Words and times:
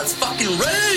It's 0.00 0.14
fucking 0.14 0.58
red. 0.58 0.87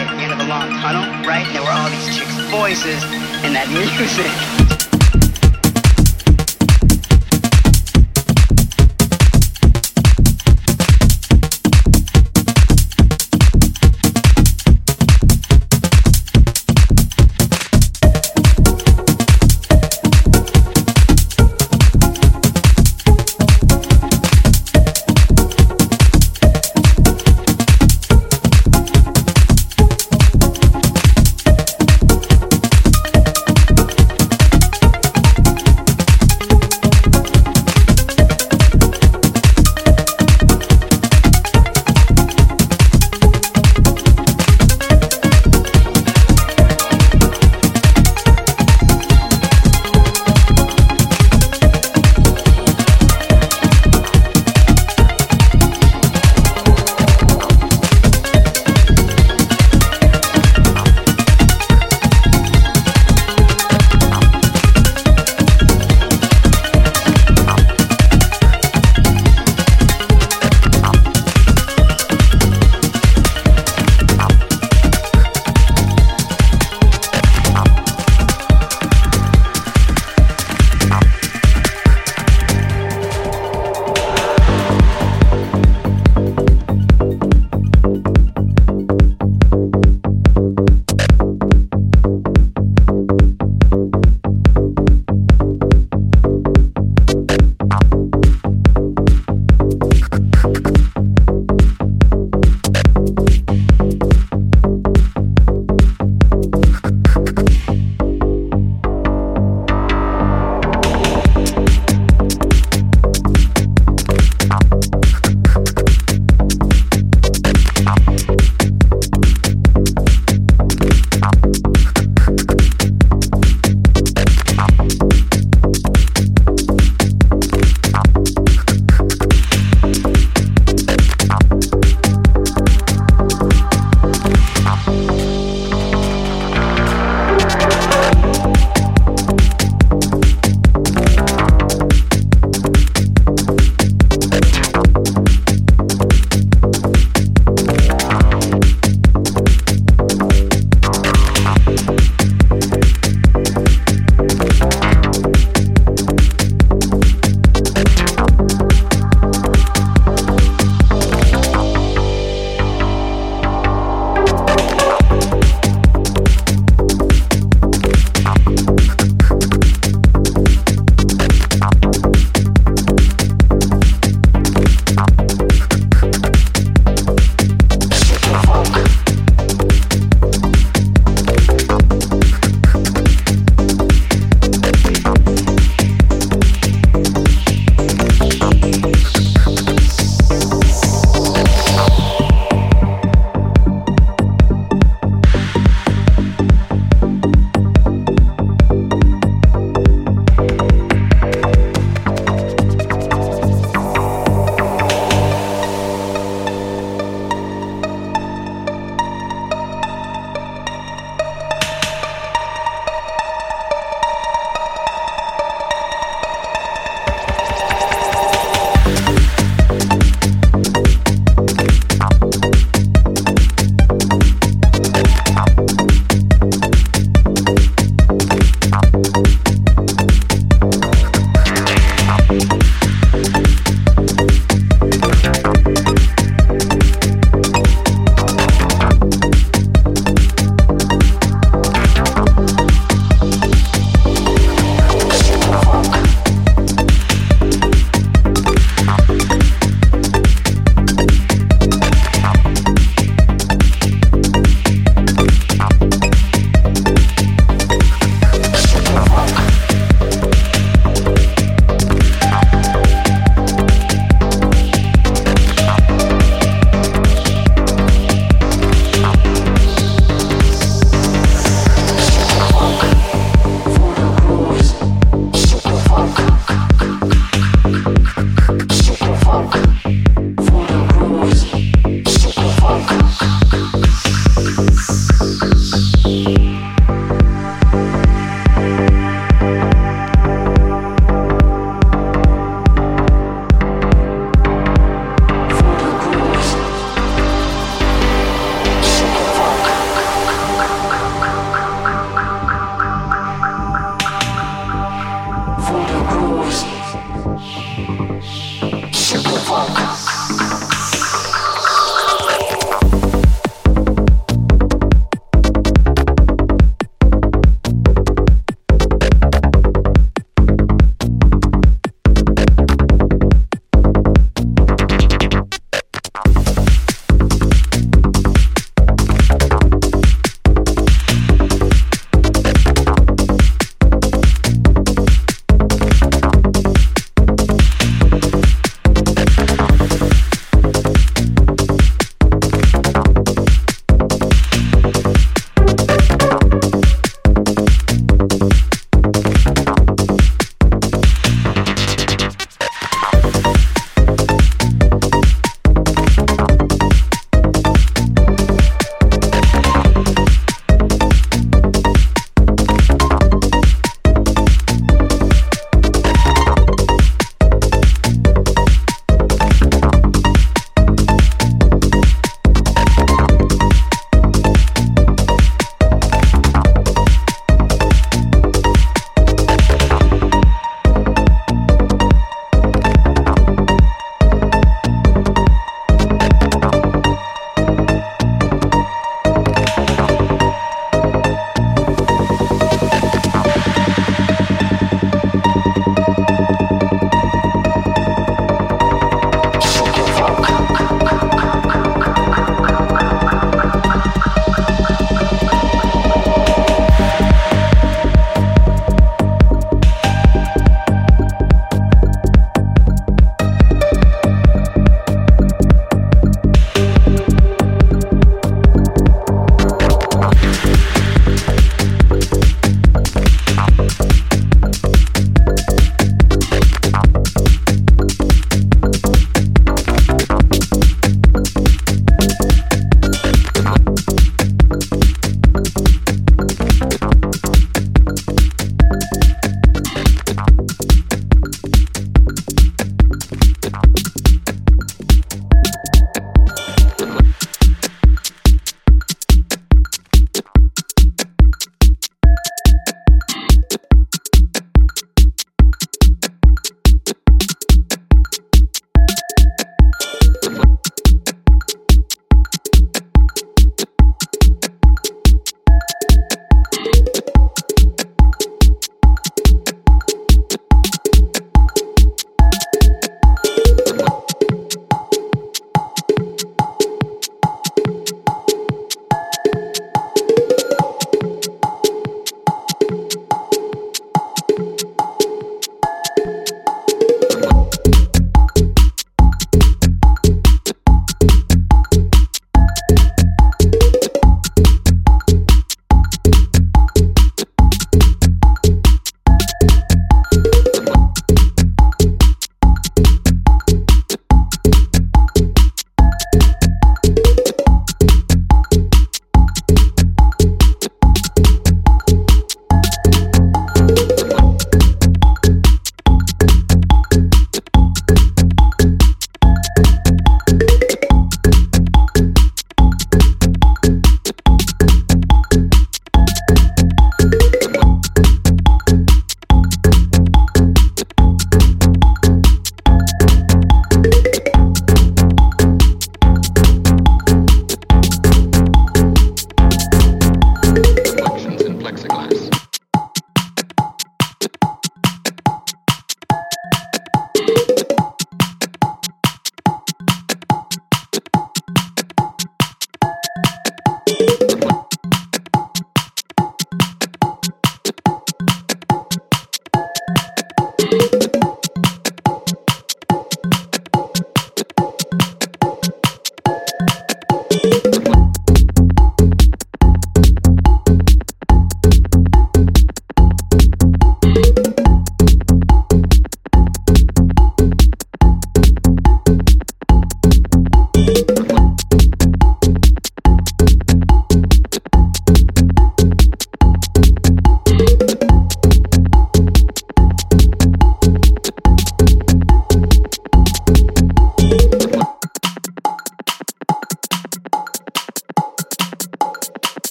At 0.00 0.16
the 0.16 0.22
end 0.22 0.32
of 0.32 0.38
the 0.38 0.46
long 0.46 0.70
tunnel, 0.80 1.02
right? 1.28 1.44
And 1.46 1.54
there 1.54 1.62
were 1.62 1.70
all 1.70 1.90
these 1.90 2.16
chicks' 2.16 2.34
voices 2.50 3.04
and 3.44 3.54
that 3.54 3.68
music. 3.76 4.59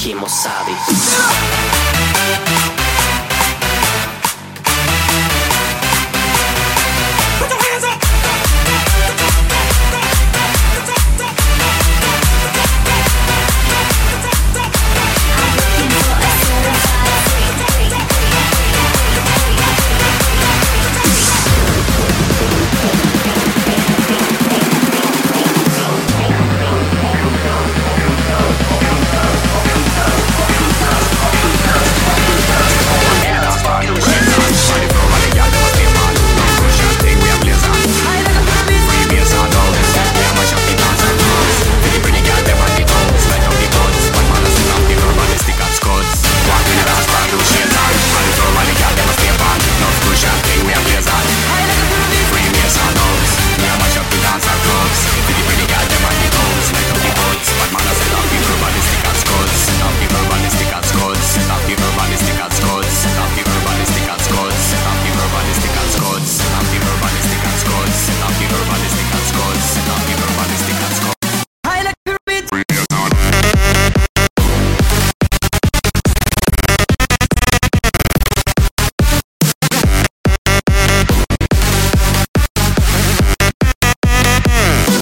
Kimosabi. 0.00 0.72